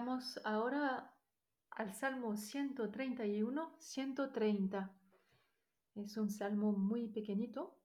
Llegamos 0.00 0.40
ahora 0.46 1.14
al 1.72 1.92
Salmo 1.92 2.34
131, 2.34 3.76
130. 3.78 4.96
Es 5.94 6.16
un 6.16 6.30
salmo 6.30 6.72
muy 6.72 7.08
pequeñito, 7.08 7.76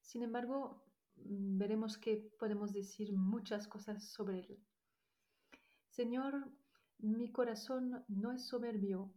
sin 0.00 0.24
embargo, 0.24 0.82
mm, 1.14 1.58
veremos 1.58 1.96
que 1.96 2.28
podemos 2.40 2.72
decir 2.72 3.12
muchas 3.12 3.68
cosas 3.68 4.02
sobre 4.02 4.40
él. 4.40 4.58
Señor, 5.90 6.50
mi 6.98 7.30
corazón 7.30 8.04
no 8.08 8.32
es 8.32 8.48
soberbio, 8.48 9.14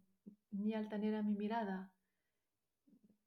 ni 0.51 0.75
altanera 0.75 1.23
mi 1.23 1.33
mirada. 1.33 1.91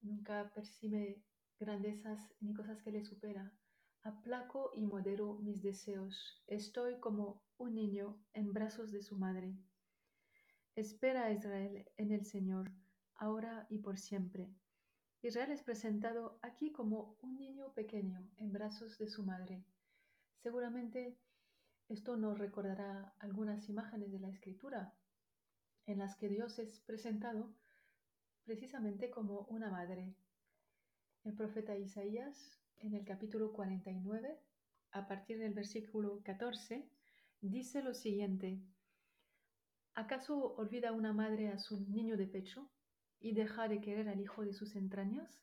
Nunca 0.03 0.53
percibe 0.55 1.25
grandezas 1.59 2.33
ni 2.39 2.55
cosas 2.55 2.81
que 2.81 2.93
le 2.93 3.05
supera. 3.05 3.53
Aplaco 4.07 4.71
y 4.73 4.87
modero 4.87 5.35
mis 5.43 5.65
deseos. 5.65 6.41
Estoy 6.47 7.01
como 7.01 7.43
un 7.59 7.75
niño 7.75 8.17
en 8.35 8.53
brazos 8.53 8.93
de 8.93 9.03
su 9.03 9.17
madre. 9.17 9.57
Espera 10.77 11.25
a 11.25 11.33
Israel 11.33 11.85
en 11.97 12.13
el 12.13 12.25
Señor, 12.25 12.71
ahora 13.17 13.67
y 13.69 13.79
por 13.79 13.99
siempre. 13.99 14.49
Israel 15.23 15.51
es 15.51 15.65
presentado 15.65 16.39
aquí 16.43 16.71
como 16.71 17.17
un 17.21 17.37
niño 17.37 17.75
pequeño 17.75 18.31
en 18.37 18.53
brazos 18.53 18.97
de 18.97 19.09
su 19.09 19.25
madre. 19.25 19.65
Seguramente 20.37 21.19
esto 21.89 22.17
nos 22.17 22.39
recordará 22.39 23.13
algunas 23.19 23.69
imágenes 23.69 24.13
de 24.13 24.21
la 24.21 24.29
escritura 24.29 24.95
en 25.85 25.99
las 25.99 26.15
que 26.15 26.29
Dios 26.29 26.61
es 26.61 26.79
presentado 26.79 27.53
precisamente 28.45 29.11
como 29.11 29.47
una 29.51 29.69
madre. 29.69 30.15
El 31.25 31.35
profeta 31.35 31.77
Isaías, 31.77 32.57
en 32.79 32.95
el 32.95 33.05
capítulo 33.05 33.53
49, 33.53 34.39
a 34.93 35.07
partir 35.07 35.39
del 35.39 35.53
versículo 35.53 36.23
14, 36.23 36.89
dice 37.41 37.83
lo 37.83 37.95
siguiente. 37.95 38.61
¿Acaso 39.95 40.55
olvida 40.57 40.93
una 40.93 41.13
madre 41.13 41.49
a 41.49 41.59
su 41.59 41.81
niño 41.89 42.17
de 42.17 42.27
pecho 42.27 42.71
y 43.19 43.33
deja 43.33 43.69
de 43.69 43.81
querer 43.81 44.09
al 44.09 44.21
hijo 44.21 44.45
de 44.45 44.53
sus 44.53 44.77
entrañas? 44.77 45.43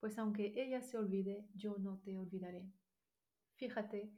Pues 0.00 0.18
aunque 0.18 0.52
ella 0.56 0.82
se 0.82 0.98
olvide, 0.98 1.48
yo 1.54 1.78
no 1.78 1.98
te 2.00 2.18
olvidaré. 2.18 2.70
Fíjate, 3.54 4.12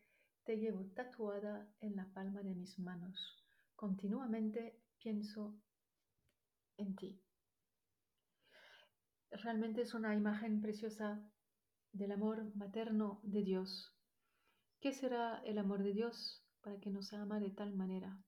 te 0.45 0.59
llevo 0.59 0.87
tatuada 0.95 1.69
en 1.81 1.97
la 1.97 2.07
palma 2.13 2.43
de 2.43 2.55
mis 2.55 2.79
manos. 2.79 3.45
Continuamente 3.77 4.81
pienso 4.99 5.55
en 6.77 6.97
ti. 6.97 7.21
Realmente 9.31 9.83
es 9.83 9.95
una 9.95 10.15
imagen 10.15 10.61
preciosa 10.61 11.21
del 11.95 12.11
amor 12.11 12.55
materno 12.57 13.21
de 13.23 13.43
Dios. 13.43 13.95
¿Qué 14.81 14.93
será 14.93 15.41
el 15.45 15.59
amor 15.59 15.83
de 15.85 15.93
Dios 15.93 16.45
para 16.61 16.79
que 16.81 16.91
nos 16.91 17.13
ama 17.13 17.39
de 17.39 17.51
tal 17.51 17.73
manera? 17.75 18.21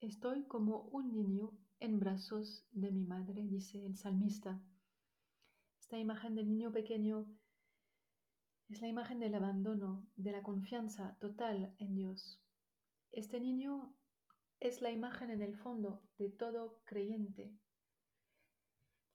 Estoy 0.00 0.44
como 0.46 0.82
un 0.90 1.12
niño 1.12 1.56
en 1.78 2.00
brazos 2.00 2.66
de 2.72 2.90
mi 2.90 3.04
madre, 3.04 3.46
dice 3.46 3.86
el 3.86 3.96
salmista. 3.96 4.60
Esta 5.80 5.96
imagen 5.96 6.34
del 6.34 6.48
niño 6.48 6.72
pequeño 6.72 7.26
es 8.68 8.80
la 8.80 8.88
imagen 8.88 9.20
del 9.20 9.36
abandono, 9.36 10.04
de 10.16 10.32
la 10.32 10.42
confianza 10.42 11.16
total 11.20 11.72
en 11.78 11.94
Dios. 11.94 12.42
Este 13.12 13.38
niño 13.38 13.94
es 14.58 14.82
la 14.82 14.90
imagen 14.90 15.30
en 15.30 15.40
el 15.40 15.56
fondo 15.56 16.02
de 16.18 16.30
todo 16.30 16.80
creyente. 16.84 17.54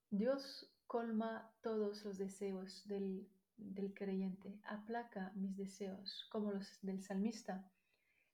Dios 0.10 0.72
colma 0.88 1.52
todos 1.62 2.04
los 2.06 2.18
deseos 2.18 2.88
del, 2.88 3.30
del 3.58 3.94
creyente, 3.94 4.60
aplaca 4.66 5.32
mis 5.36 5.56
deseos, 5.56 6.28
como 6.32 6.52
los 6.52 6.80
del 6.82 7.04
salmista. 7.04 7.70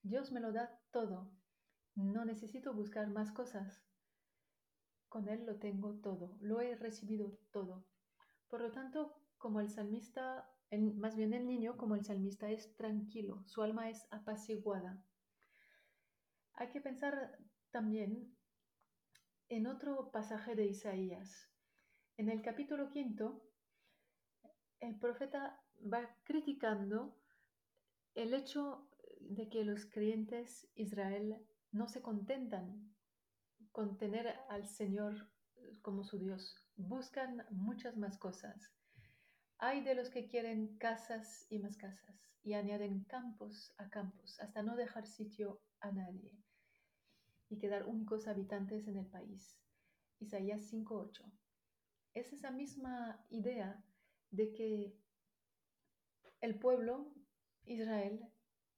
Dios 0.03 0.31
me 0.31 0.39
lo 0.39 0.51
da 0.51 0.79
todo, 0.91 1.31
no 1.95 2.25
necesito 2.25 2.73
buscar 2.73 3.07
más 3.09 3.31
cosas. 3.31 3.83
Con 5.09 5.29
Él 5.29 5.45
lo 5.45 5.57
tengo 5.57 5.95
todo, 5.95 6.37
lo 6.41 6.61
he 6.61 6.75
recibido 6.75 7.37
todo. 7.51 7.85
Por 8.49 8.61
lo 8.61 8.71
tanto, 8.71 9.15
como 9.37 9.59
el 9.59 9.69
salmista, 9.69 10.49
más 10.71 11.15
bien 11.15 11.33
el 11.33 11.47
niño, 11.47 11.77
como 11.77 11.95
el 11.95 12.03
salmista 12.03 12.49
es 12.49 12.75
tranquilo, 12.75 13.43
su 13.45 13.61
alma 13.61 13.89
es 13.89 14.07
apaciguada. 14.11 15.03
Hay 16.55 16.69
que 16.69 16.81
pensar 16.81 17.37
también 17.71 18.35
en 19.49 19.67
otro 19.67 20.11
pasaje 20.11 20.55
de 20.55 20.65
Isaías. 20.65 21.52
En 22.15 22.29
el 22.29 22.43
capítulo 22.43 22.91
quinto, 22.91 23.41
el 24.79 24.99
profeta 24.99 25.59
va 25.91 26.15
criticando 26.23 27.17
el 28.13 28.35
hecho 28.35 28.87
de 29.19 29.49
que 29.49 29.63
los 29.63 29.87
creyentes 29.87 30.69
Israel 30.75 31.43
no 31.71 31.87
se 31.87 32.03
contentan 32.03 32.93
con 33.71 33.97
tener 33.97 34.27
al 34.49 34.67
Señor 34.67 35.31
como 35.81 36.03
su 36.03 36.19
Dios, 36.19 36.55
buscan 36.75 37.47
muchas 37.49 37.97
más 37.97 38.19
cosas. 38.19 38.71
Hay 39.57 39.81
de 39.81 39.95
los 39.95 40.11
que 40.11 40.27
quieren 40.27 40.77
casas 40.77 41.47
y 41.49 41.57
más 41.57 41.77
casas 41.77 42.29
y 42.43 42.53
añaden 42.53 43.05
campos 43.05 43.73
a 43.77 43.89
campos 43.89 44.39
hasta 44.39 44.61
no 44.61 44.75
dejar 44.75 45.07
sitio 45.07 45.63
a 45.79 45.91
nadie 45.91 46.37
y 47.49 47.57
quedar 47.57 47.87
únicos 47.87 48.27
habitantes 48.27 48.87
en 48.87 48.97
el 48.97 49.07
país. 49.07 49.57
Isaías 50.19 50.71
5.8. 50.71 51.42
Es 52.13 52.31
esa 52.31 52.51
misma 52.51 53.25
idea 53.29 53.83
de 54.29 54.51
que 54.53 54.95
el 56.41 56.59
pueblo, 56.59 57.11
Israel, 57.65 58.27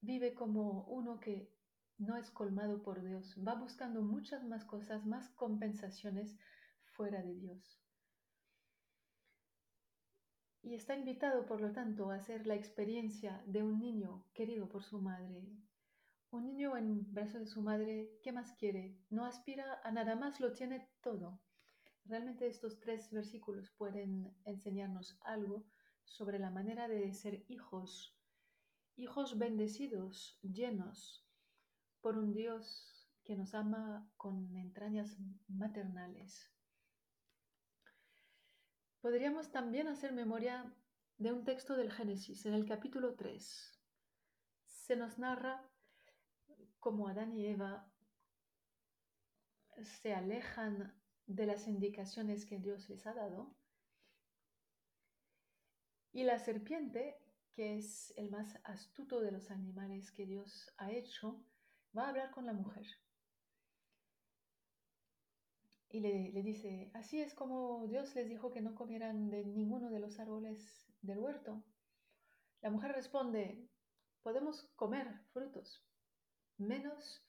vive 0.02 0.34
como 0.34 0.84
uno 0.86 1.20
que 1.20 1.52
no 1.98 2.16
es 2.18 2.30
colmado 2.30 2.82
por 2.82 3.04
Dios, 3.04 3.36
va 3.46 3.56
buscando 3.56 4.02
muchas 4.02 4.44
más 4.44 4.64
cosas, 4.64 5.06
más 5.06 5.30
compensaciones 5.30 6.38
fuera 6.94 7.22
de 7.22 7.36
Dios. 7.36 7.82
Y 10.62 10.74
está 10.74 10.96
invitado, 10.96 11.46
por 11.46 11.62
lo 11.62 11.72
tanto, 11.72 12.10
a 12.10 12.16
hacer 12.16 12.48
la 12.48 12.56
experiencia 12.56 13.44
de 13.46 13.64
un 13.64 13.80
niño 13.80 14.26
querido 14.34 14.68
por 14.68 14.84
su 14.84 15.00
madre. 15.00 15.46
Un 16.32 16.46
niño 16.46 16.76
en 16.76 17.14
brazos 17.14 17.42
de 17.42 17.48
su 17.48 17.62
madre, 17.62 18.18
¿qué 18.24 18.32
más 18.32 18.52
quiere? 18.54 18.98
No 19.10 19.26
aspira 19.26 19.80
a 19.84 19.92
nada 19.92 20.16
más, 20.16 20.40
lo 20.40 20.54
tiene 20.54 20.90
todo. 21.02 21.40
Realmente 22.06 22.48
estos 22.48 22.80
tres 22.80 23.10
versículos 23.12 23.72
pueden 23.72 24.32
enseñarnos 24.46 25.18
algo 25.22 25.66
sobre 26.04 26.38
la 26.38 26.52
manera 26.52 26.88
de 26.88 27.12
ser 27.14 27.44
hijos, 27.48 28.16
hijos 28.96 29.40
bendecidos, 29.40 30.38
llenos, 30.44 31.28
por 32.02 32.18
un 32.18 32.32
Dios 32.32 33.10
que 33.24 33.36
nos 33.36 33.56
ama 33.56 34.08
con 34.18 34.56
entrañas 34.56 35.18
maternales. 35.48 36.52
Podríamos 39.02 39.52
también 39.52 39.88
hacer 39.88 40.14
memoria 40.14 40.72
de 41.18 41.32
un 41.32 41.44
texto 41.44 41.76
del 41.76 41.92
Génesis, 41.92 42.46
en 42.46 42.54
el 42.54 42.66
capítulo 42.66 43.16
3. 43.16 43.82
Se 44.66 44.96
nos 44.96 45.18
narra 45.18 45.68
cómo 46.80 47.08
Adán 47.08 47.34
y 47.34 47.48
Eva 47.48 47.92
se 49.82 50.14
alejan 50.14 50.94
de 51.28 51.46
las 51.46 51.68
indicaciones 51.68 52.46
que 52.46 52.60
Dios 52.60 52.90
les 52.90 53.06
ha 53.08 53.14
dado 53.14 53.56
y 56.16 56.24
la 56.24 56.40
serpiente, 56.40 57.18
que 57.52 57.78
es 57.78 58.14
el 58.16 58.32
más 58.32 58.58
astuto 58.64 59.20
de 59.20 59.34
los 59.34 59.52
animales 59.52 60.14
que 60.14 60.26
Dios 60.26 60.74
ha 60.78 60.90
hecho, 60.90 61.44
va 61.96 62.06
a 62.06 62.10
hablar 62.10 62.32
con 62.32 62.46
la 62.46 62.54
mujer. 62.54 62.86
Y 65.90 66.00
le, 66.00 66.32
le, 66.32 66.42
dice, 66.42 66.90
así 66.94 67.20
es 67.20 67.34
como 67.34 67.86
Dios 67.88 68.16
les 68.16 68.30
dijo 68.30 68.50
que 68.50 68.62
no 68.62 68.76
comieran 68.76 69.30
de 69.30 69.44
ninguno 69.44 69.90
de 69.90 70.00
los 70.00 70.18
árboles 70.18 70.88
del 71.02 71.20
huerto. 71.20 71.62
La 72.62 72.70
mujer 72.70 72.94
responde, 72.94 73.68
podemos 74.24 74.72
comer 74.78 75.20
frutos, 75.34 75.86
menos 76.58 77.22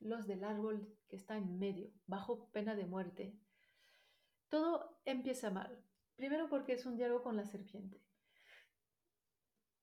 los 0.00 0.26
del 0.26 0.44
árbol 0.44 0.96
que 1.08 1.16
está 1.16 1.36
en 1.36 1.58
medio, 1.58 1.90
bajo 2.06 2.50
pena 2.50 2.74
de 2.74 2.86
muerte. 2.86 3.38
Todo 4.48 5.00
empieza 5.04 5.50
mal. 5.50 5.84
Primero 6.16 6.48
porque 6.48 6.74
es 6.74 6.86
un 6.86 6.96
diálogo 6.96 7.22
con 7.22 7.36
la 7.36 7.46
serpiente. 7.46 8.00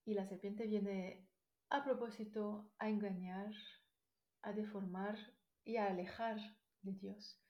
Y 0.05 0.13
la 0.13 0.25
serpiente 0.25 0.65
viene 0.65 1.27
a 1.69 1.83
propósito 1.83 2.71
a 2.79 2.89
engañar, 2.89 3.53
a 4.41 4.53
deformar 4.53 5.17
y 5.63 5.77
a 5.77 5.87
alejar 5.87 6.37
de 6.81 6.93
Dios. 6.93 7.41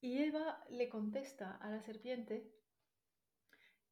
Y 0.00 0.18
Eva 0.18 0.64
le 0.68 0.88
contesta 0.88 1.56
a 1.56 1.70
la 1.70 1.80
serpiente 1.80 2.52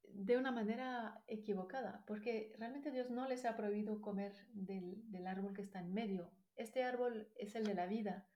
de 0.02 0.36
una 0.36 0.50
manera 0.50 1.22
equivocada, 1.28 2.02
porque 2.06 2.52
realmente 2.58 2.90
Dios 2.90 3.10
no 3.10 3.28
les 3.28 3.44
ha 3.44 3.56
prohibido 3.56 4.00
comer 4.00 4.32
del, 4.52 5.08
del, 5.10 5.26
árbol 5.28 5.54
que 5.54 5.62
está 5.62 5.78
en 5.78 5.92
medio. 5.92 6.32
Este 6.60 6.84
árbol 6.84 7.28
es 7.36 7.54
el 7.54 7.64
de 7.64 7.74
la 7.74 7.86
vida 7.86 8.28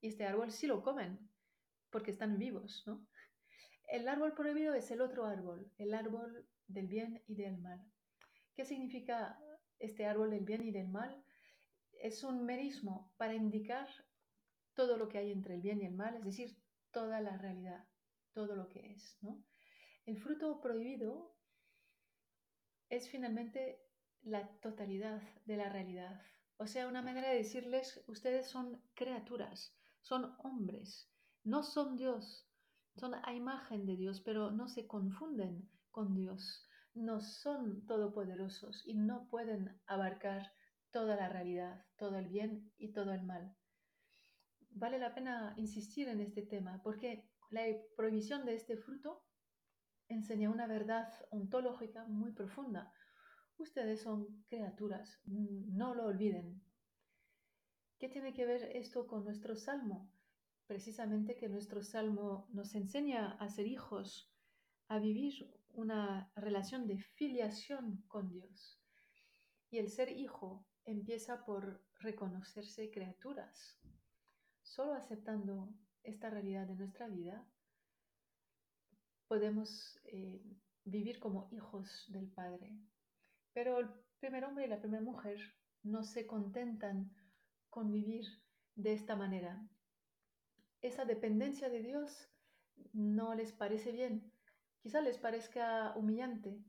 y 0.00 0.08
este 0.08 0.24
árbol 0.24 0.50
sí 0.50 0.66
lo 0.66 0.82
comen 0.82 1.18
porque 1.90 2.10
están 2.10 2.38
vivos, 2.38 2.84
¿no? 2.86 3.06
El 3.88 4.08
árbol 4.08 4.34
prohibido 4.34 4.74
es 4.74 4.90
el 4.90 5.00
otro 5.00 5.26
árbol, 5.26 5.72
el 5.78 5.94
árbol 5.94 6.48
del 6.66 6.86
bien 6.88 7.22
y 7.26 7.36
del 7.36 7.58
mal. 7.58 7.80
¿Qué 8.54 8.64
significa 8.64 9.38
este 9.78 10.06
árbol 10.06 10.30
del 10.30 10.44
bien 10.44 10.62
y 10.62 10.72
del 10.72 10.88
mal? 10.88 11.22
es 12.00 12.22
un 12.24 12.44
merismo 12.44 13.12
para 13.16 13.34
indicar 13.34 13.88
todo 14.74 14.96
lo 14.96 15.08
que 15.08 15.18
hay 15.18 15.32
entre 15.32 15.54
el 15.54 15.62
bien 15.62 15.80
y 15.80 15.86
el 15.86 15.94
mal, 15.94 16.14
es 16.16 16.24
decir, 16.24 16.56
toda 16.90 17.20
la 17.20 17.36
realidad, 17.36 17.84
todo 18.32 18.54
lo 18.54 18.68
que 18.68 18.92
es. 18.92 19.18
¿no? 19.22 19.42
El 20.04 20.18
fruto 20.18 20.60
prohibido 20.60 21.34
es 22.88 23.08
finalmente 23.08 23.82
la 24.22 24.46
totalidad 24.60 25.22
de 25.44 25.56
la 25.56 25.68
realidad. 25.68 26.20
O 26.58 26.66
sea, 26.66 26.88
una 26.88 27.02
manera 27.02 27.28
de 27.30 27.36
decirles, 27.36 28.02
ustedes 28.06 28.48
son 28.48 28.82
criaturas, 28.94 29.76
son 30.00 30.34
hombres, 30.42 31.10
no 31.44 31.62
son 31.62 31.96
Dios, 31.96 32.48
son 32.96 33.14
a 33.14 33.34
imagen 33.34 33.84
de 33.84 33.96
Dios, 33.96 34.20
pero 34.22 34.50
no 34.50 34.68
se 34.68 34.86
confunden 34.86 35.68
con 35.90 36.14
Dios, 36.14 36.66
no 36.94 37.20
son 37.20 37.84
todopoderosos 37.86 38.86
y 38.86 38.94
no 38.94 39.28
pueden 39.28 39.78
abarcar 39.86 40.50
toda 40.90 41.14
la 41.16 41.28
realidad, 41.28 41.84
todo 41.98 42.16
el 42.16 42.28
bien 42.28 42.72
y 42.78 42.92
todo 42.92 43.12
el 43.12 43.22
mal. 43.22 43.54
Vale 44.70 44.98
la 44.98 45.14
pena 45.14 45.54
insistir 45.58 46.08
en 46.08 46.20
este 46.20 46.42
tema 46.42 46.80
porque 46.82 47.28
la 47.50 47.62
prohibición 47.96 48.46
de 48.46 48.54
este 48.54 48.78
fruto 48.78 49.24
enseña 50.08 50.50
una 50.50 50.66
verdad 50.66 51.12
ontológica 51.30 52.04
muy 52.06 52.32
profunda. 52.32 52.92
Ustedes 53.58 54.02
son 54.02 54.44
criaturas, 54.48 55.20
no 55.24 55.94
lo 55.94 56.06
olviden. 56.06 56.62
¿Qué 57.98 58.08
tiene 58.08 58.34
que 58.34 58.44
ver 58.44 58.76
esto 58.76 59.06
con 59.06 59.24
nuestro 59.24 59.56
salmo? 59.56 60.10
Precisamente 60.66 61.36
que 61.36 61.48
nuestro 61.48 61.82
salmo 61.82 62.48
nos 62.52 62.74
enseña 62.74 63.32
a 63.38 63.48
ser 63.48 63.66
hijos, 63.66 64.30
a 64.88 64.98
vivir 64.98 65.50
una 65.70 66.30
relación 66.36 66.86
de 66.86 66.98
filiación 66.98 68.04
con 68.08 68.28
Dios. 68.28 68.80
Y 69.70 69.78
el 69.78 69.88
ser 69.88 70.10
hijo 70.10 70.66
empieza 70.84 71.44
por 71.44 71.82
reconocerse 72.00 72.90
criaturas. 72.90 73.78
Solo 74.62 74.94
aceptando 74.94 75.72
esta 76.02 76.28
realidad 76.28 76.66
de 76.66 76.76
nuestra 76.76 77.08
vida, 77.08 77.46
podemos 79.28 79.98
eh, 80.04 80.42
vivir 80.84 81.18
como 81.18 81.48
hijos 81.50 82.04
del 82.08 82.28
Padre. 82.28 82.78
Pero 83.56 83.78
el 83.78 83.88
primer 84.20 84.44
hombre 84.44 84.66
y 84.66 84.68
la 84.68 84.82
primera 84.82 85.02
mujer 85.02 85.38
no 85.82 86.02
se 86.02 86.26
contentan 86.26 87.10
con 87.70 87.90
vivir 87.90 88.26
de 88.74 88.92
esta 88.92 89.16
manera. 89.16 89.66
Esa 90.82 91.06
dependencia 91.06 91.70
de 91.70 91.80
Dios 91.80 92.28
no 92.92 93.34
les 93.34 93.52
parece 93.52 93.92
bien, 93.92 94.30
quizá 94.82 95.00
les 95.00 95.16
parezca 95.16 95.94
humillante, 95.96 96.62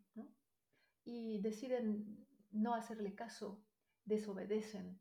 y 1.03 1.41
deciden 1.41 2.25
no 2.51 2.73
hacerle 2.73 3.13
caso, 3.15 3.61
desobedecen, 4.05 4.97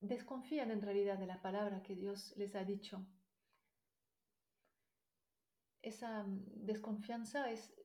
desconfían 0.00 0.72
en 0.72 0.82
realidad 0.82 1.18
de 1.18 1.26
la 1.26 1.40
palabra 1.40 1.84
que 1.84 1.94
Dios 1.94 2.34
les 2.36 2.56
ha 2.56 2.64
dicho. 2.64 3.06
Esa 5.82 6.24
desconfianza 6.26 7.48
es 7.52 7.77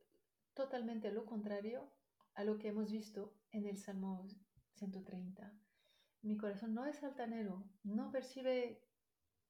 totalmente 0.53 1.11
lo 1.11 1.25
contrario 1.25 1.91
a 2.35 2.43
lo 2.43 2.57
que 2.57 2.69
hemos 2.69 2.91
visto 2.91 3.35
en 3.51 3.65
el 3.65 3.77
Salmo 3.77 4.27
130. 4.73 5.53
Mi 6.21 6.37
corazón 6.37 6.73
no 6.73 6.85
es 6.85 7.03
altanero, 7.03 7.63
no 7.83 8.11
percibe 8.11 8.81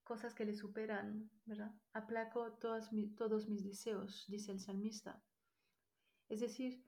cosas 0.04 0.34
que 0.34 0.46
le 0.46 0.54
superan, 0.54 1.30
¿verdad? 1.46 1.72
Aplaco 1.94 2.54
todos 2.54 2.92
mis 2.92 3.64
deseos, 3.64 4.26
dice 4.28 4.52
el 4.52 4.60
salmista. 4.60 5.24
Es 6.30 6.40
decir, 6.40 6.86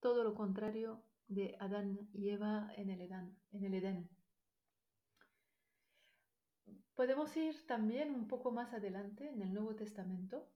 todo 0.00 0.24
lo 0.24 0.34
contrario 0.34 1.04
de 1.26 1.56
Adán 1.60 2.08
y 2.12 2.30
Eva 2.30 2.72
en 2.76 2.90
el 2.90 3.02
Edén. 3.02 3.36
En 3.52 3.64
el 3.64 3.74
Edén. 3.74 4.08
Podemos 6.94 7.36
ir 7.36 7.66
también 7.66 8.12
un 8.12 8.26
poco 8.26 8.50
más 8.50 8.72
adelante 8.72 9.28
en 9.28 9.42
el 9.42 9.52
Nuevo 9.52 9.74
Testamento. 9.76 10.48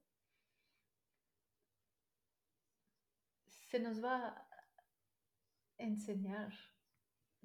Se 3.72 3.80
nos 3.80 4.04
va 4.04 4.28
a 4.28 4.46
enseñar 5.78 6.52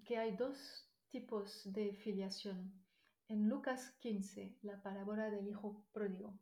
que 0.03 0.17
hay 0.17 0.35
dos 0.35 0.85
tipos 1.07 1.61
de 1.71 1.93
filiación. 1.93 2.85
En 3.29 3.47
Lucas 3.47 3.95
15, 4.01 4.57
la 4.61 4.83
parábola 4.83 5.29
del 5.31 5.47
hijo 5.47 5.87
pródigo, 5.93 6.37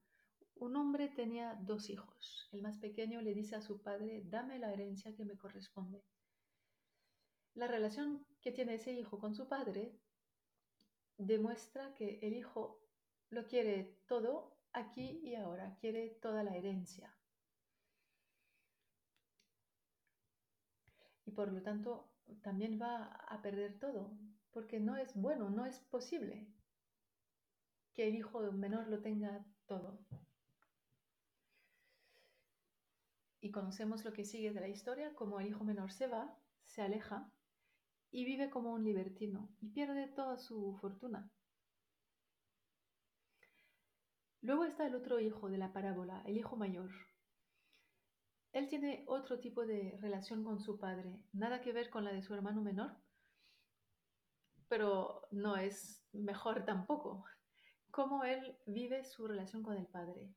un 0.55 0.75
hombre 0.75 1.09
tenía 1.09 1.53
dos 1.61 1.91
hijos. 1.91 2.49
El 2.51 2.63
más 2.63 2.79
pequeño 2.79 3.21
le 3.21 3.35
dice 3.35 3.57
a 3.57 3.61
su 3.61 3.83
padre, 3.83 4.23
dame 4.25 4.57
la 4.57 4.73
herencia 4.73 5.15
que 5.15 5.23
me 5.23 5.37
corresponde. 5.37 6.03
La 7.53 7.67
relación 7.67 8.25
que 8.41 8.51
tiene 8.51 8.73
ese 8.73 8.91
hijo 8.91 9.19
con 9.19 9.35
su 9.35 9.47
padre 9.47 9.99
demuestra 11.19 11.93
que 11.93 12.17
el 12.23 12.33
hijo 12.33 12.81
lo 13.29 13.45
quiere 13.45 13.99
todo 14.07 14.57
aquí 14.73 15.21
y 15.23 15.35
ahora, 15.35 15.77
quiere 15.79 16.17
toda 16.23 16.41
la 16.41 16.57
herencia. 16.57 17.15
Y 21.24 21.24
por 21.35 21.51
lo 21.51 21.61
tanto 21.61 22.09
también 22.41 22.79
va 22.81 23.05
a 23.05 23.41
perder 23.41 23.77
todo, 23.79 24.17
porque 24.51 24.79
no 24.79 24.97
es 24.97 25.15
bueno, 25.15 25.49
no 25.49 25.65
es 25.65 25.79
posible 25.79 26.47
que 27.93 28.07
el 28.07 28.15
hijo 28.15 28.39
menor 28.51 28.87
lo 28.87 29.01
tenga 29.01 29.45
todo. 29.67 29.99
Y 33.41 33.51
conocemos 33.51 34.03
lo 34.03 34.13
que 34.13 34.25
sigue 34.25 34.53
de 34.53 34.61
la 34.61 34.67
historia, 34.67 35.13
como 35.13 35.39
el 35.39 35.47
hijo 35.47 35.63
menor 35.63 35.91
se 35.91 36.07
va, 36.07 36.35
se 36.65 36.81
aleja 36.81 37.31
y 38.11 38.25
vive 38.25 38.49
como 38.49 38.71
un 38.71 38.83
libertino 38.83 39.49
y 39.61 39.67
pierde 39.67 40.07
toda 40.07 40.37
su 40.37 40.75
fortuna. 40.81 41.29
Luego 44.41 44.63
está 44.65 44.85
el 44.85 44.95
otro 44.95 45.19
hijo 45.19 45.49
de 45.49 45.57
la 45.57 45.73
parábola, 45.73 46.21
el 46.25 46.37
hijo 46.37 46.55
mayor. 46.55 46.91
Él 48.55 48.69
tiene 48.69 49.03
otro 49.07 49.39
tipo 49.39 49.65
de 49.65 49.97
relación 50.01 50.43
con 50.43 50.59
su 50.61 50.79
padre, 50.79 51.19
nada 51.33 51.59
que 51.59 51.73
ver 51.73 51.89
con 51.89 52.05
la 52.05 52.13
de 52.13 52.23
su 52.23 52.33
hermano 52.33 52.61
menor, 52.61 52.95
pero 54.69 55.21
no 55.31 55.57
es 55.57 56.07
mejor 56.13 56.63
tampoco. 56.65 57.25
Cómo 57.91 58.23
él 58.23 58.57
vive 58.65 59.03
su 59.03 59.27
relación 59.27 59.61
con 59.61 59.75
el 59.75 59.85
padre 59.85 60.33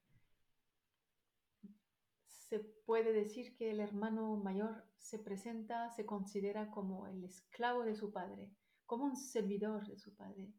se 2.49 2.61
puede 2.87 3.13
decir 3.13 3.55
que 3.57 3.71
el 3.71 3.79
hermano 3.79 4.37
mayor 4.37 4.83
se 4.97 5.19
presenta, 5.19 5.91
se 5.91 6.07
considera 6.07 6.71
como 6.71 7.07
el 7.07 7.23
esclavo 7.23 7.85
de 7.85 7.95
su 7.95 8.11
padre, 8.11 8.51
como 8.87 9.05
un 9.05 9.17
servidor 9.17 9.87
de 9.87 9.99
su 9.99 10.15
padre. 10.15 10.51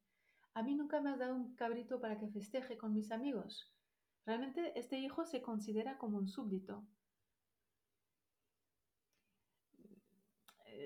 A 0.53 0.61
mí 0.61 0.75
nunca 0.75 1.01
me 1.01 1.09
has 1.09 1.17
dado 1.17 1.35
un 1.35 1.55
cabrito 1.55 1.99
para 1.99 2.19
que 2.19 2.29
festeje 2.29 2.77
con 2.77 2.93
mis 2.93 3.11
amigos. 3.11 3.73
Realmente 4.25 4.79
este 4.79 4.99
hijo 4.99 5.25
se 5.25 5.41
considera 5.41 5.97
como 5.97 6.19
un 6.19 6.27
súbdito. 6.27 6.85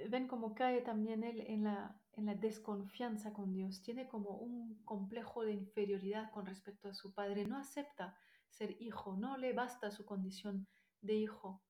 Ven 0.10 0.28
cómo 0.28 0.54
cae 0.54 0.82
también 0.82 1.24
él 1.24 1.42
en 1.42 1.64
la, 1.64 2.00
en 2.14 2.26
la 2.26 2.36
desconfianza 2.36 3.34
con 3.34 3.54
Dios. 3.54 3.82
Tiene 3.82 4.08
como 4.08 4.38
un 4.38 4.84
complejo 4.86 5.44
de 5.44 5.54
inferioridad 5.54 6.32
con 6.32 6.46
respecto 6.46 6.90
a 6.90 6.94
su 6.94 7.14
padre. 7.14 7.46
No 7.46 7.58
acepta 7.58 8.18
ser 8.50 8.82
hijo, 8.82 9.16
no 9.16 9.38
le 9.38 9.54
basta 9.54 9.92
su 9.92 10.06
condición 10.06 10.68
de 11.02 11.16
hijo. 11.16 11.64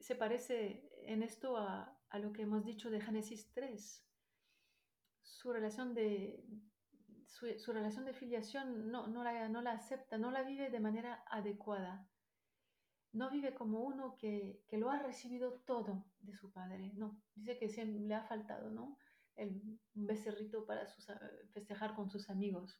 Se 0.00 0.14
parece 0.14 0.90
en 1.06 1.22
esto 1.22 1.56
a, 1.56 1.92
lo 2.14 2.32
que 2.32 2.42
hemos 2.42 2.64
dicho 2.64 2.90
de 2.90 3.00
Génesis 3.00 3.52
3. 3.52 4.04
Su 5.22 5.52
relación 5.52 5.94
de, 5.94 6.42
su, 7.26 7.72
relación 7.72 8.04
de 8.04 8.14
filiación 8.14 8.90
no, 8.90 9.06
no, 9.06 9.22
la, 9.22 9.48
no 9.48 9.60
la 9.60 9.72
acepta, 9.72 10.16
no 10.16 10.30
la 10.30 10.42
vive 10.42 10.70
de 10.70 10.80
manera 10.80 11.24
adecuada. 11.26 12.08
No 13.16 13.30
vive 13.30 13.54
como 13.54 13.80
uno 13.80 14.16
que, 14.18 14.62
lo 14.72 14.90
ha 14.90 14.98
recibido 14.98 15.60
todo 15.64 16.04
de 16.20 16.34
su 16.34 16.52
padre. 16.52 16.92
No, 16.94 17.18
dice 17.34 17.56
que 17.58 17.68
siempre 17.68 18.00
le 18.00 18.14
ha 18.14 18.22
faltado, 18.22 18.70
¿no? 18.70 18.98
El, 19.36 19.62
un 19.94 20.06
becerrito 20.06 20.66
para 20.66 20.86
festejar 21.52 21.94
con 21.94 22.10
sus 22.10 22.28
amigos 22.30 22.78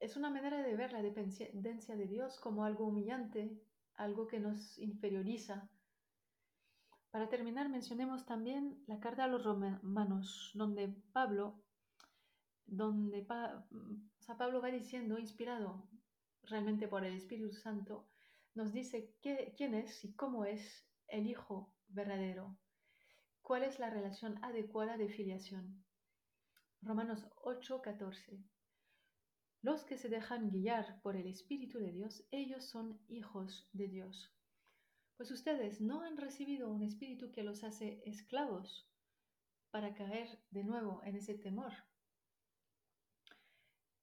es 0.00 0.16
una 0.16 0.30
manera 0.30 0.62
de 0.62 0.76
ver 0.76 0.92
la 0.92 1.02
dependencia 1.02 1.96
de 1.96 2.06
Dios 2.06 2.38
como 2.38 2.64
algo 2.64 2.86
humillante, 2.86 3.58
algo 3.94 4.28
que 4.28 4.38
nos 4.38 4.78
inferioriza. 4.78 5.68
Para 7.10 7.28
terminar, 7.28 7.68
mencionemos 7.68 8.26
también 8.26 8.84
la 8.86 9.00
carta 9.00 9.24
a 9.24 9.28
los 9.28 9.44
romanos, 9.44 10.52
donde 10.54 10.94
Pablo, 11.12 11.64
donde 12.66 13.22
Pablo 13.22 14.60
va 14.60 14.68
diciendo, 14.68 15.18
inspirado 15.18 15.88
realmente 16.48 16.88
por 16.88 17.04
el 17.04 17.14
Espíritu 17.14 17.52
Santo, 17.52 18.08
nos 18.54 18.72
dice 18.72 19.14
quién 19.20 19.74
es 19.74 20.04
y 20.04 20.14
cómo 20.14 20.44
es 20.44 20.86
el 21.08 21.26
Hijo 21.26 21.72
verdadero, 21.88 22.56
cuál 23.42 23.64
es 23.64 23.78
la 23.78 23.90
relación 23.90 24.42
adecuada 24.44 24.96
de 24.96 25.08
filiación. 25.08 25.84
Romanos 26.82 27.26
8, 27.42 27.82
14. 27.82 28.42
Los 29.62 29.84
que 29.84 29.98
se 29.98 30.08
dejan 30.08 30.50
guiar 30.50 31.00
por 31.02 31.16
el 31.16 31.26
Espíritu 31.26 31.78
de 31.78 31.92
Dios, 31.92 32.24
ellos 32.30 32.64
son 32.64 33.00
hijos 33.08 33.68
de 33.72 33.88
Dios. 33.88 34.32
pues 35.16 35.32
ustedes 35.32 35.80
no 35.80 36.02
han 36.02 36.16
recibido 36.16 36.70
un 36.70 36.84
espíritu 36.84 37.32
que 37.32 37.42
los 37.42 37.64
hace 37.64 38.00
esclavos 38.06 38.88
para 39.72 39.92
caer 39.92 40.28
de 40.52 40.62
nuevo 40.62 41.02
en 41.02 41.16
ese 41.16 41.34
temor. 41.34 41.72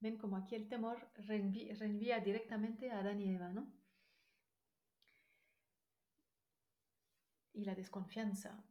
Ven 0.05 0.17
como 0.17 0.37
aquí 0.37 0.53
el 0.53 0.67
temor 0.67 0.97
reenvía, 1.15 2.19
directamente 2.19 2.91
a 2.91 2.99
Adán 2.99 3.19
y 3.21 3.33
Eva, 3.33 3.49
¿no? 3.49 3.73
Y 7.53 7.65
la 7.65 7.73
desconfianza. 7.73 8.63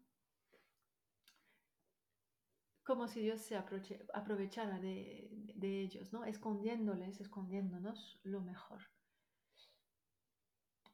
Como 2.85 3.09
si 3.09 3.21
Dios 3.21 3.41
se 3.41 3.57
aprovechara 3.57 4.79
de, 4.79 5.59
ellos, 5.61 6.13
¿no? 6.13 6.25
Escondiéndoles, 6.25 7.21
escondiéndonos 7.21 8.21
lo 8.23 8.41
mejor. 8.41 8.83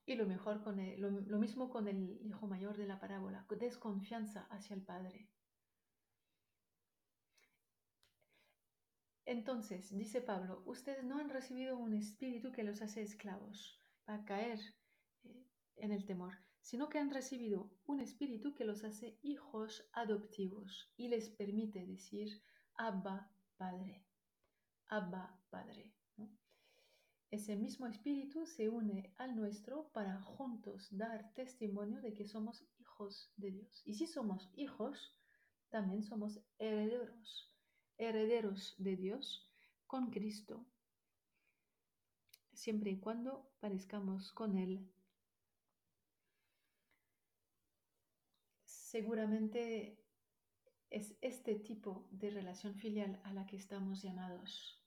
Y 0.07 0.15
lo 0.15 0.25
mejor 0.25 0.63
con 0.63 0.79
lo, 1.29 1.39
mismo 1.39 1.69
con 1.69 1.87
el 1.87 2.19
hijo 2.25 2.47
mayor 2.47 2.79
de 2.79 2.87
la 2.87 2.99
parábola, 2.99 3.45
desconfianza 3.59 4.47
hacia 4.49 4.75
el 4.75 4.81
padre. 4.81 5.29
Entonces, 9.31 9.97
dice 9.97 10.21
Pablo, 10.21 10.61
ustedes 10.67 11.05
no 11.05 11.21
han 11.21 11.31
recibido 11.31 11.79
un 11.79 11.95
espíritu 11.95 12.51
que 12.51 12.65
los 12.65 12.83
hace 12.83 13.03
esclavos 13.03 13.81
para 14.05 14.25
caer 14.25 14.59
eh, 15.23 15.47
en 15.77 15.93
el 15.93 16.05
temor, 16.05 16.35
sino 16.61 16.89
que 16.89 16.99
han 16.99 17.13
recibido 17.13 17.71
un 17.87 18.01
espíritu 18.01 18.57
que 18.57 18.65
los 18.65 18.83
hace 18.83 19.21
hijos 19.23 19.89
adoptivos 19.93 20.93
y 20.97 21.07
les 21.07 21.29
permite 21.29 21.87
decir 21.87 22.43
Abba 22.75 23.31
Padre, 23.57 24.05
Abba 24.89 25.41
Padre. 25.49 25.95
Ese 27.31 27.55
mismo 27.55 27.87
espíritu 27.87 28.47
se 28.47 28.69
une 28.69 29.15
al 29.17 29.37
nuestro 29.37 29.93
para 29.93 30.21
juntos 30.23 30.89
dar 30.91 31.33
testimonio 31.35 32.01
de 32.03 32.15
que 32.15 32.27
somos 32.27 32.67
hijos 32.81 33.33
de 33.37 33.53
Dios. 33.53 33.81
Y 33.85 33.95
si 33.95 34.09
somos 34.09 34.51
hijos, 34.55 35.17
también 35.69 36.03
somos 36.03 36.41
herederos, 36.59 37.51
herederos 38.01 38.75
de 38.79 38.97
Dios 38.97 39.47
con 39.87 40.11
Cristo, 40.11 40.65
siempre 42.53 42.91
y 42.91 42.99
cuando 42.99 43.53
parezcamos 43.61 44.33
con 44.33 44.57
Él. 44.57 44.91
Seguramente 48.65 50.03
es 50.89 51.17
este 51.21 51.55
tipo 51.55 52.09
de 52.11 52.31
relación 52.31 52.75
filial 52.75 53.21
a 53.25 53.33
la 53.33 53.47
que 53.47 53.57
estamos 53.57 54.03
llamados. 54.03 54.83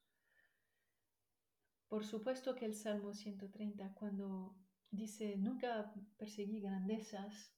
Por 1.88 2.04
supuesto 2.06 2.56
que 2.56 2.66
el 2.66 2.74
Salmo 2.74 3.14
130, 3.14 3.94
cuando 3.94 4.56
dice, 4.90 5.38
nunca 5.38 5.94
perseguí 6.18 6.60
grandezas, 6.60 7.54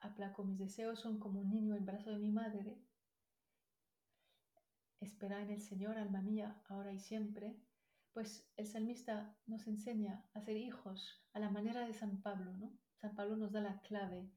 aplaco 0.00 0.42
mis 0.42 0.58
deseos, 0.58 0.98
son 0.98 1.20
como 1.20 1.40
un 1.40 1.50
niño 1.50 1.76
en 1.76 1.86
brazo 1.86 2.10
de 2.10 2.18
mi 2.18 2.32
madre, 2.32 2.82
espera 5.04 5.42
en 5.42 5.50
el 5.50 5.60
Señor, 5.60 5.98
alma 5.98 6.22
mía, 6.22 6.62
ahora 6.68 6.92
y 6.92 6.98
siempre, 6.98 7.56
pues 8.12 8.50
el 8.56 8.66
salmista 8.66 9.36
nos 9.46 9.66
enseña 9.66 10.24
a 10.34 10.40
ser 10.40 10.56
hijos 10.56 11.24
a 11.32 11.38
la 11.38 11.50
manera 11.50 11.86
de 11.86 11.94
San 11.94 12.22
Pablo, 12.22 12.52
¿no? 12.54 12.78
San 13.00 13.14
Pablo 13.14 13.36
nos 13.36 13.52
da 13.52 13.60
la 13.60 13.80
clave. 13.80 14.30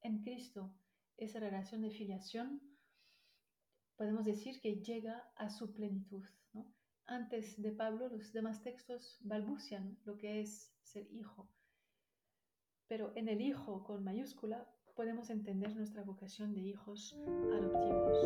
En 0.00 0.22
Cristo, 0.22 0.74
esa 1.16 1.40
relación 1.40 1.82
de 1.82 1.90
filiación, 1.90 2.60
podemos 3.96 4.24
decir 4.24 4.60
que 4.60 4.80
llega 4.80 5.30
a 5.36 5.50
su 5.50 5.72
plenitud, 5.72 6.24
antes 7.06 7.60
de 7.60 7.72
Pablo, 7.72 8.08
los 8.08 8.32
demás 8.32 8.62
textos 8.62 9.18
balbucian 9.22 9.98
lo 10.04 10.16
que 10.16 10.40
es 10.40 10.72
ser 10.82 11.06
hijo. 11.12 11.48
Pero 12.86 13.12
en 13.16 13.28
el 13.28 13.40
hijo 13.40 13.84
con 13.84 14.04
mayúscula 14.04 14.66
podemos 14.94 15.30
entender 15.30 15.74
nuestra 15.74 16.04
vocación 16.04 16.54
de 16.54 16.60
hijos 16.60 17.14
adoptivos. 17.52 18.22